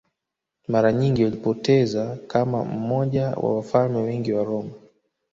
[0.67, 4.71] Mara nyingi walipoteza kama mmoja wa wafalme wengi wa Roma